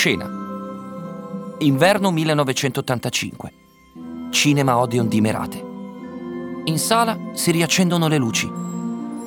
[0.00, 0.26] Scena.
[1.58, 3.52] Inverno 1985.
[4.30, 5.62] Cinema Odeon di Merate.
[6.64, 8.50] In sala si riaccendono le luci.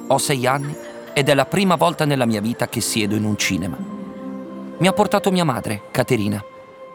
[0.08, 0.76] Ho sei anni
[1.14, 3.78] ed è la prima volta nella mia vita che siedo in un cinema.
[4.80, 6.44] Mi ha portato mia madre, Caterina.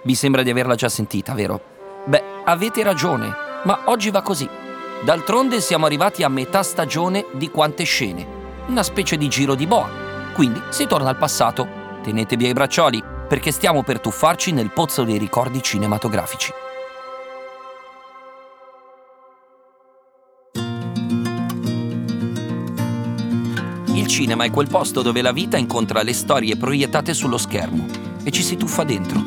[0.02, 1.60] Vi sembra di averla già sentita, vero?
[2.04, 4.48] Beh, avete ragione, ma oggi va così.
[5.04, 8.26] D'altronde siamo arrivati a metà stagione di quante scene.
[8.66, 9.88] Una specie di giro di boa.
[10.34, 11.86] Quindi si torna al passato.
[12.02, 16.50] Tenetevi ai braccioli, perché stiamo per tuffarci nel pozzo dei ricordi cinematografici.
[23.94, 27.86] Il cinema è quel posto dove la vita incontra le storie proiettate sullo schermo
[28.24, 29.22] e ci si tuffa dentro.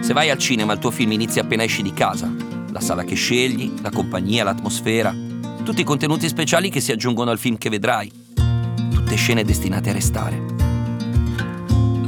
[0.00, 2.30] Se vai al cinema il tuo film inizia appena esci di casa.
[2.70, 5.14] La sala che scegli, la compagnia, l'atmosfera,
[5.64, 8.10] tutti i contenuti speciali che si aggiungono al film che vedrai.
[8.92, 10.51] Tutte scene destinate a restare.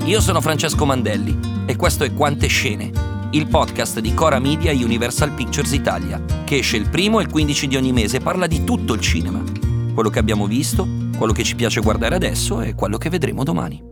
[0.04, 2.92] Io sono Francesco Mandelli e questo è Quante Scene,
[3.30, 7.30] il podcast di Cora Media e Universal Pictures Italia, che esce il primo e il
[7.30, 9.42] 15 di ogni mese e parla di tutto il cinema.
[9.94, 13.82] Quello che abbiamo visto, quello che ci piace guardare adesso e quello che vedremo domani.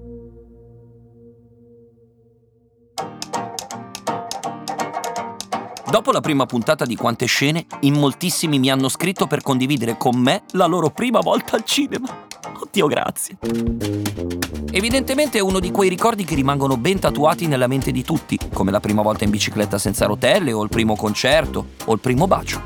[5.90, 10.18] Dopo la prima puntata di Quante scene, in moltissimi mi hanno scritto per condividere con
[10.18, 12.26] me la loro prima volta al cinema.
[12.60, 14.31] Oddio, grazie.
[14.74, 18.70] Evidentemente è uno di quei ricordi che rimangono ben tatuati nella mente di tutti, come
[18.70, 22.58] la prima volta in bicicletta senza rotelle, o il primo concerto, o il primo bacio.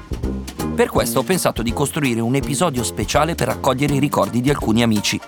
[0.76, 4.84] Per questo ho pensato di costruire un episodio speciale per raccogliere i ricordi di alcuni
[4.84, 5.18] amici.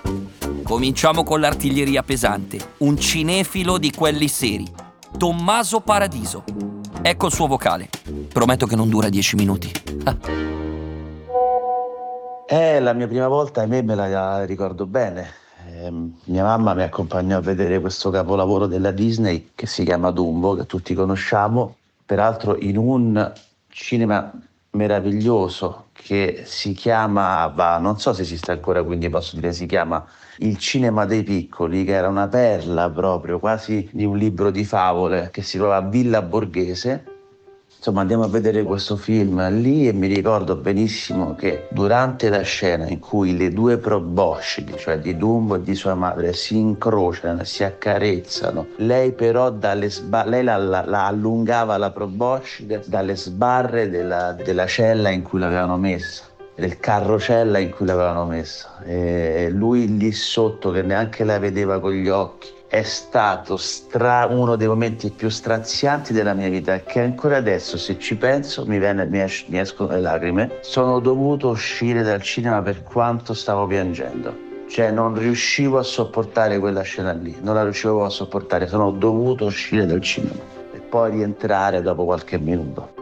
[0.63, 4.65] Cominciamo con l'artiglieria pesante, un cinefilo di quelli seri,
[5.17, 6.45] Tommaso Paradiso.
[7.01, 7.89] Ecco il suo vocale.
[8.31, 9.69] Prometto che non dura dieci minuti.
[10.05, 10.17] Ah.
[12.47, 15.47] Eh, la mia prima volta, ahimè, me la ricordo bene.
[15.81, 15.91] Eh,
[16.25, 20.65] mia mamma mi accompagnò a vedere questo capolavoro della Disney che si chiama Dumbo, che
[20.65, 23.31] tutti conosciamo, peraltro in un
[23.69, 24.29] cinema
[24.71, 30.05] meraviglioso che si chiamava, non so se esiste ancora, quindi posso dire, si chiama
[30.39, 35.29] Il Cinema dei Piccoli, che era una perla proprio, quasi di un libro di favole,
[35.31, 37.08] che si trova a Villa Borghese
[37.79, 42.85] Insomma, andiamo a vedere questo film lì e mi ricordo benissimo che durante la scena
[42.89, 47.63] in cui le due proboscidi, cioè di Dumbo e di sua madre, si incrociano, si
[47.63, 54.33] accarezzano, lei però dalle sba- lei la, la, la allungava la proboscide dalle sbarre della,
[54.33, 56.25] della cella in cui l'avevano messa
[56.55, 58.83] del carrocella in cui l'avevano messa.
[58.83, 64.55] E lui lì sotto che neanche la vedeva con gli occhi è stato stra- uno
[64.55, 69.07] dei momenti più strazianti della mia vita che ancora adesso se ci penso mi, viene,
[69.07, 70.57] mi, es- mi escono le lacrime.
[70.61, 74.47] Sono dovuto uscire dal cinema per quanto stavo piangendo.
[74.69, 79.45] Cioè non riuscivo a sopportare quella scena lì, non la riuscivo a sopportare, sono dovuto
[79.45, 80.39] uscire dal cinema
[80.71, 82.93] e poi rientrare dopo qualche minuto.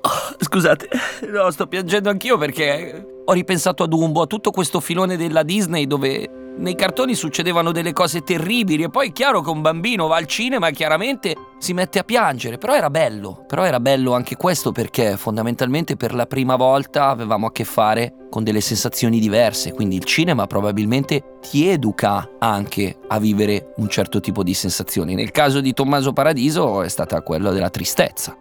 [0.00, 0.88] Oh, scusate,
[1.30, 5.86] no, sto piangendo anch'io perché ho ripensato a Dumbo, a tutto questo filone della Disney
[5.86, 10.16] dove nei cartoni succedevano delle cose terribili e poi è chiaro che un bambino va
[10.16, 14.36] al cinema e chiaramente si mette a piangere, però era bello, però era bello anche
[14.36, 19.72] questo perché fondamentalmente per la prima volta avevamo a che fare con delle sensazioni diverse,
[19.72, 25.14] quindi il cinema probabilmente ti educa anche a vivere un certo tipo di sensazioni.
[25.14, 28.36] Nel caso di Tommaso Paradiso è stata quella della tristezza,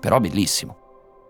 [0.00, 0.76] però bellissimo.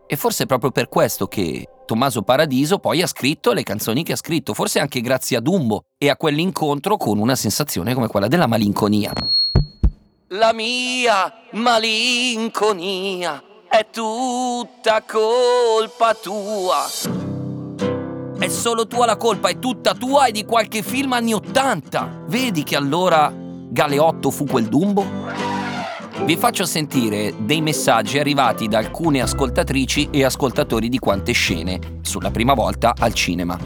[0.06, 4.12] E forse è proprio per questo che Tommaso Paradiso poi ha scritto le canzoni che
[4.12, 8.28] ha scritto, forse anche grazie a Dumbo e a quell'incontro con una sensazione come quella
[8.28, 9.12] della malinconia.
[10.28, 16.86] La mia malinconia è tutta colpa tua.
[18.38, 22.22] È solo tua la colpa, è tutta tua e di qualche film anni Ottanta.
[22.26, 25.53] Vedi che allora Galeotto fu quel Dumbo?
[26.22, 32.30] Vi faccio sentire dei messaggi arrivati da alcune ascoltatrici e ascoltatori di quante scene sulla
[32.30, 33.58] prima volta al cinema.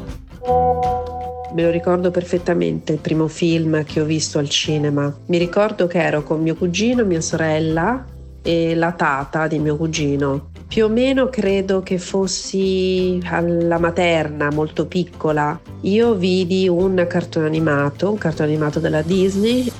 [1.53, 5.15] Me lo ricordo perfettamente il primo film che ho visto al cinema.
[5.27, 8.05] Mi ricordo che ero con mio cugino, mia sorella
[8.43, 10.51] e la tata di mio cugino.
[10.67, 15.61] Più o meno credo che fossi alla materna, molto piccola.
[15.83, 19.71] Io vidi un cartone animato, un cartone animato della Disney,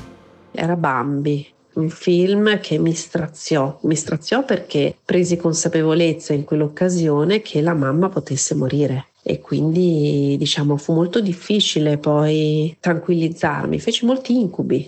[0.53, 7.60] era Bambi un film che mi straziò, mi straziò perché presi consapevolezza in quell'occasione che
[7.60, 14.86] la mamma potesse morire e quindi diciamo fu molto difficile poi tranquillizzarmi, feci molti incubi.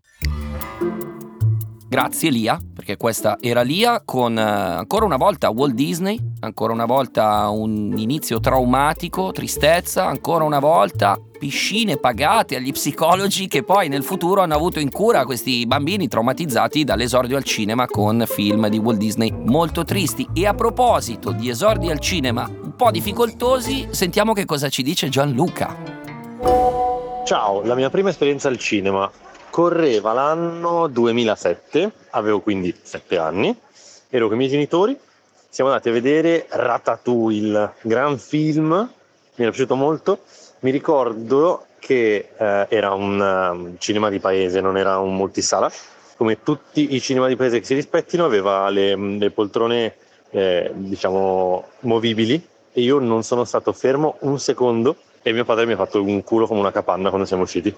[1.89, 6.87] Grazie Lia, perché questa era Lia con eh, ancora una volta Walt Disney, ancora una
[6.87, 14.03] volta un inizio traumatico, tristezza, ancora una volta piscine pagate agli psicologi che poi nel
[14.03, 18.99] futuro hanno avuto in cura questi bambini traumatizzati dall'esordio al cinema con film di Walt
[18.99, 20.29] Disney molto tristi.
[20.35, 25.09] E a proposito di esordi al cinema un po' difficoltosi, sentiamo che cosa ci dice
[25.09, 25.77] Gianluca.
[27.25, 29.11] Ciao, la mia prima esperienza al cinema
[29.51, 33.55] Correva l'anno 2007, avevo quindi 7 anni,
[34.09, 34.97] ero con i miei genitori,
[35.51, 40.21] siamo andati a vedere Ratatouille, gran film, mi è piaciuto molto.
[40.61, 45.71] Mi ricordo che eh, era un um, cinema di paese, non era un multisala,
[46.17, 49.97] come tutti i cinema di paese che si rispettino, aveva le, le poltrone
[50.31, 55.73] eh, diciamo movibili e io non sono stato fermo un secondo e mio padre mi
[55.73, 57.75] ha fatto un culo come una capanna quando siamo usciti.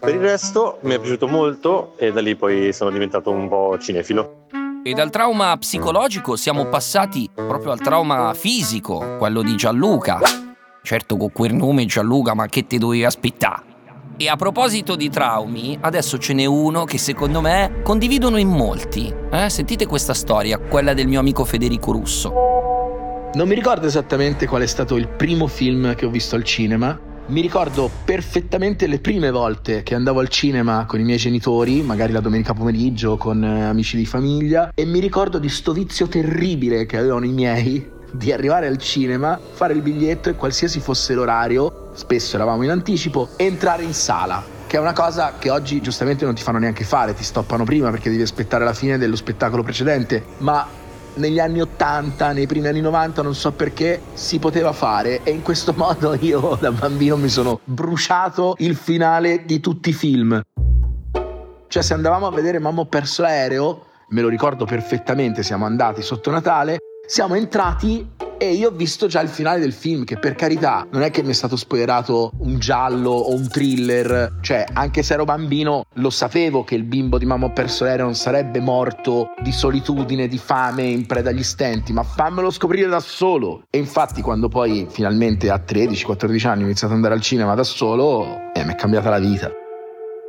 [0.00, 3.78] Per il resto mi è piaciuto molto e da lì poi sono diventato un po'
[3.78, 4.46] cinefilo.
[4.82, 10.18] E dal trauma psicologico siamo passati proprio al trauma fisico, quello di Gianluca.
[10.82, 13.62] Certo con quel nome Gianluca, ma che ti dovevi aspettare?
[14.16, 19.14] E a proposito di traumi, adesso ce n'è uno che secondo me condividono in molti.
[19.30, 19.50] Eh?
[19.50, 22.32] Sentite questa storia, quella del mio amico Federico Russo.
[23.34, 26.98] Non mi ricordo esattamente qual è stato il primo film che ho visto al cinema,
[27.30, 32.12] mi ricordo perfettamente le prime volte che andavo al cinema con i miei genitori, magari
[32.12, 36.86] la domenica pomeriggio con eh, amici di famiglia, e mi ricordo di sto vizio terribile
[36.86, 41.90] che avevano i miei di arrivare al cinema, fare il biglietto e qualsiasi fosse l'orario,
[41.94, 44.58] spesso eravamo in anticipo, entrare in sala.
[44.66, 47.90] Che è una cosa che oggi giustamente non ti fanno neanche fare, ti stoppano prima
[47.90, 50.24] perché devi aspettare la fine dello spettacolo precedente.
[50.38, 50.66] Ma
[51.14, 55.42] negli anni 80, nei primi anni 90, non so perché, si poteva fare e in
[55.42, 60.40] questo modo io da bambino mi sono bruciato il finale di tutti i film.
[61.68, 66.02] Cioè se andavamo a vedere Mamma ho perso l'aereo, me lo ricordo perfettamente, siamo andati
[66.02, 70.34] sotto Natale, siamo entrati e io ho visto già il finale del film, che per
[70.34, 75.02] carità non è che mi è stato spoilerato un giallo o un thriller, cioè anche
[75.02, 78.58] se ero bambino lo sapevo che il bimbo di Mamma ho perso l'aereo non sarebbe
[78.60, 83.64] morto di solitudine, di fame, in preda agli stenti, ma fammelo scoprire da solo.
[83.68, 87.62] E infatti quando poi finalmente a 13-14 anni ho iniziato ad andare al cinema da
[87.62, 89.50] solo, eh, mi è cambiata la vita.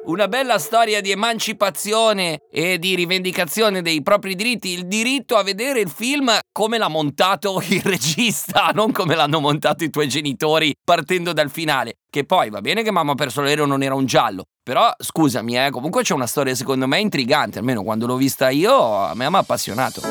[0.04, 5.80] Una bella storia di emancipazione e di rivendicazione dei propri diritti, il diritto a vedere
[5.80, 11.34] il film come l'ha montato il regista, non come l'hanno montato i tuoi genitori partendo
[11.34, 11.98] dal finale.
[12.10, 15.70] Che poi va bene che Mamma perso l'aereo non era un giallo, però scusami, eh,
[15.70, 19.36] comunque c'è una storia secondo me intrigante, almeno quando l'ho vista io a me mi
[19.36, 20.02] ha appassionato.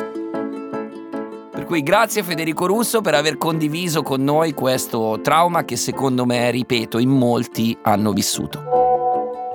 [1.51, 6.49] Per cui grazie Federico Russo per aver condiviso con noi questo trauma che secondo me,
[6.53, 8.80] ripeto, in molti hanno vissuto.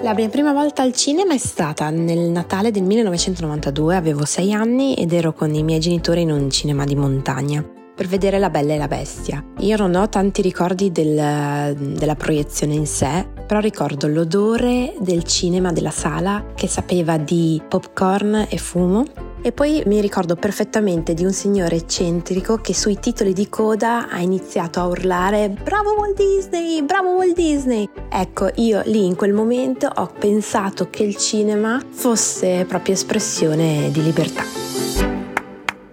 [0.05, 4.93] La mia prima volta al cinema è stata nel Natale del 1992, avevo sei anni
[4.93, 8.75] ed ero con i miei genitori in un cinema di montagna per vedere La Bella
[8.75, 9.43] e la Bestia.
[9.61, 15.71] Io non ho tanti ricordi del, della proiezione in sé, però ricordo l'odore del cinema
[15.71, 19.05] della sala che sapeva di popcorn e fumo
[19.45, 24.17] e poi mi ricordo perfettamente di un signore eccentrico che sui titoli di coda ha
[24.17, 27.87] iniziato a urlare Bravo Walt Disney, bravo Walt Disney.
[28.09, 34.01] Ecco, io lì in quel momento ho pensato che il cinema fosse proprio espressione di
[34.01, 34.41] libertà.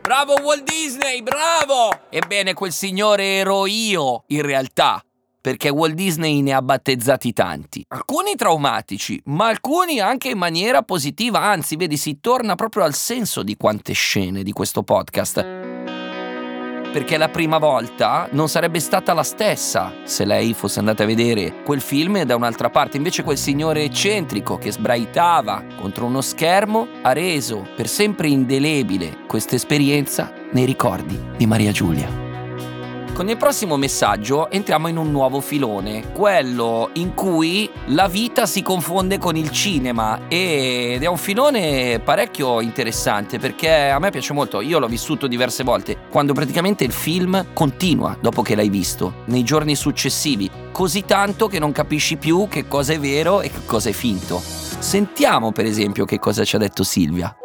[0.01, 1.91] Bravo Walt Disney, bravo!
[2.09, 5.05] Ebbene, quel signore ero io, in realtà
[5.43, 7.85] perché Walt Disney ne ha battezzati tanti.
[7.89, 13.43] Alcuni traumatici, ma alcuni anche in maniera positiva, anzi, vedi, si torna proprio al senso
[13.43, 15.45] di quante scene di questo podcast.
[16.93, 21.63] Perché la prima volta non sarebbe stata la stessa se lei fosse andata a vedere
[21.65, 22.99] quel film da un'altra parte.
[22.99, 29.55] Invece quel signore eccentrico che sbraitava contro uno schermo ha reso per sempre indelebile questa
[29.55, 32.32] esperienza nei ricordi di Maria Giulia.
[33.15, 38.63] Con il prossimo messaggio entriamo in un nuovo filone, quello in cui la vita si
[38.63, 44.63] confonde con il cinema ed è un filone parecchio interessante perché a me piace molto,
[44.63, 49.45] io l'ho vissuto diverse volte, quando praticamente il film continua dopo che l'hai visto, nei
[49.45, 53.91] giorni successivi, così tanto che non capisci più che cosa è vero e che cosa
[53.91, 54.39] è finto.
[54.39, 57.37] Sentiamo per esempio che cosa ci ha detto Silvia.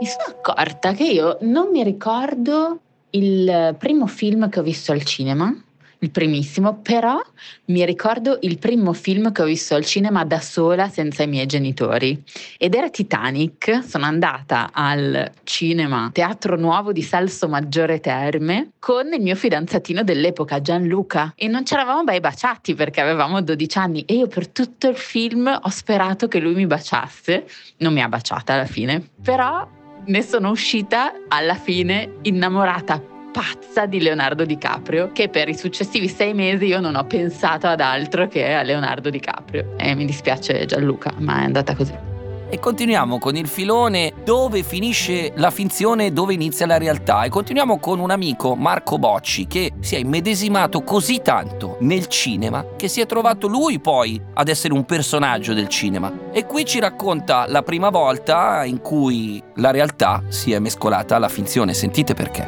[0.00, 2.80] Mi sono accorta che io non mi ricordo
[3.12, 5.54] il primo film che ho visto al cinema
[6.02, 7.20] il primissimo, però
[7.66, 11.46] mi ricordo il primo film che ho visto al cinema da sola senza i miei
[11.46, 12.20] genitori
[12.58, 13.84] ed era Titanic.
[13.84, 20.60] Sono andata al cinema Teatro Nuovo di Salso Maggiore Terme con il mio fidanzatino dell'epoca
[20.60, 24.88] Gianluca e non ci eravamo mai baciati perché avevamo 12 anni e io per tutto
[24.88, 27.46] il film ho sperato che lui mi baciasse.
[27.78, 33.00] Non mi ha baciata alla fine, però ne sono uscita alla fine innamorata
[33.32, 37.80] pazza di Leonardo DiCaprio, che per i successivi sei mesi io non ho pensato ad
[37.80, 39.74] altro che a Leonardo DiCaprio.
[39.78, 42.11] E mi dispiace Gianluca, ma è andata così.
[42.52, 47.22] E continuiamo con il filone dove finisce la finzione e dove inizia la realtà.
[47.22, 52.62] E continuiamo con un amico, Marco Bocci, che si è immedesimato così tanto nel cinema
[52.76, 56.12] che si è trovato lui poi ad essere un personaggio del cinema.
[56.30, 61.30] E qui ci racconta la prima volta in cui la realtà si è mescolata alla
[61.30, 61.72] finzione.
[61.72, 62.46] Sentite perché.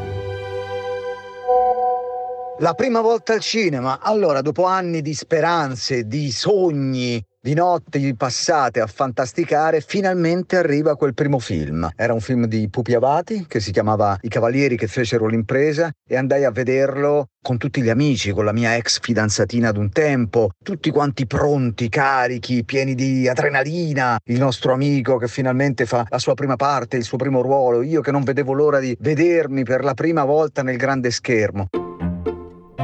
[2.58, 8.80] La prima volta al cinema, allora dopo anni di speranze, di sogni, di notti passate
[8.80, 11.86] a fantasticare, finalmente arriva quel primo film.
[11.94, 16.16] Era un film di Pupi Avati che si chiamava I Cavalieri che fecero l'impresa e
[16.16, 20.52] andai a vederlo con tutti gli amici, con la mia ex fidanzatina ad un tempo,
[20.62, 26.32] tutti quanti pronti, carichi, pieni di adrenalina, il nostro amico che finalmente fa la sua
[26.32, 29.92] prima parte, il suo primo ruolo, io che non vedevo l'ora di vedermi per la
[29.92, 31.68] prima volta nel grande schermo.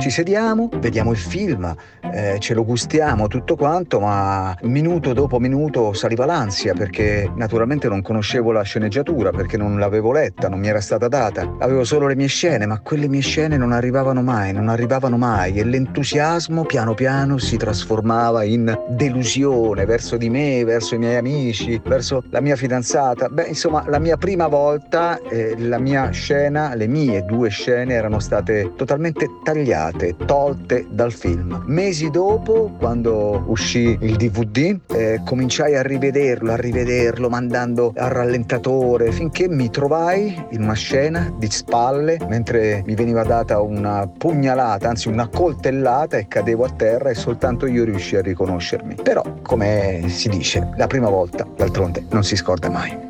[0.00, 1.76] Ci sediamo, vediamo il film,
[2.10, 8.00] eh, ce lo gustiamo tutto quanto, ma minuto dopo minuto saliva l'ansia perché naturalmente non
[8.00, 11.56] conoscevo la sceneggiatura, perché non l'avevo letta, non mi era stata data.
[11.58, 15.58] Avevo solo le mie scene, ma quelle mie scene non arrivavano mai, non arrivavano mai
[15.58, 21.78] e l'entusiasmo piano piano si trasformava in delusione verso di me, verso i miei amici,
[21.84, 23.28] verso la mia fidanzata.
[23.28, 28.18] Beh, insomma, la mia prima volta, eh, la mia scena, le mie due scene erano
[28.18, 31.62] state totalmente tagliate tagliate, tolte dal film.
[31.66, 39.12] Mesi dopo, quando uscì il DVD, eh, cominciai a rivederlo, a rivederlo, mandando al rallentatore,
[39.12, 45.08] finché mi trovai in una scena di spalle, mentre mi veniva data una pugnalata, anzi
[45.08, 48.96] una coltellata e cadevo a terra e soltanto io riuscii a riconoscermi.
[49.02, 53.09] Però, come si dice, la prima volta, d'altronde, non si scorda mai.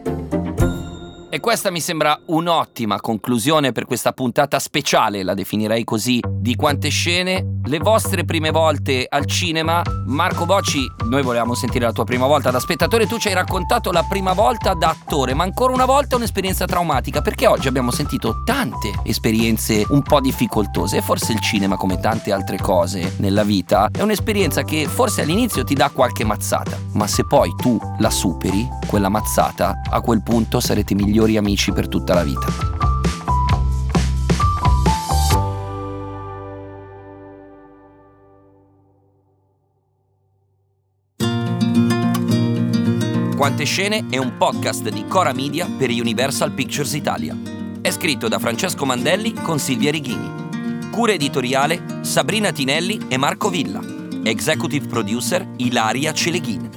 [1.33, 6.89] E questa mi sembra un'ottima conclusione per questa puntata speciale, la definirei così, di quante
[6.89, 9.81] scene, le vostre prime volte al cinema.
[10.07, 13.93] Marco Bocci, noi volevamo sentire la tua prima volta da spettatore, tu ci hai raccontato
[13.93, 18.43] la prima volta da attore, ma ancora una volta un'esperienza traumatica, perché oggi abbiamo sentito
[18.45, 23.89] tante esperienze un po' difficoltose e forse il cinema, come tante altre cose nella vita,
[23.97, 28.69] è un'esperienza che forse all'inizio ti dà qualche mazzata, ma se poi tu la superi,
[28.89, 32.47] quella mazzata, a quel punto sarete migliori migliori amici per tutta la vita.
[43.37, 47.37] Quante scene è un podcast di Cora Media per Universal Pictures Italia.
[47.83, 50.89] È scritto da Francesco Mandelli con Silvia Righini.
[50.91, 53.81] Cura editoriale Sabrina Tinelli e Marco Villa.
[54.23, 56.69] Executive producer Ilaria Celeghin.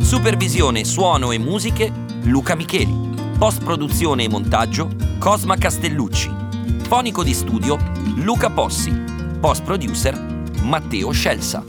[0.00, 3.14] Supervisione, suono e musiche Luca Micheli.
[3.38, 6.34] Post produzione e montaggio Cosma Castellucci.
[6.82, 7.78] Fonico di studio
[8.16, 8.92] Luca Possi.
[9.38, 10.20] Post producer
[10.62, 11.62] Matteo Scelsa.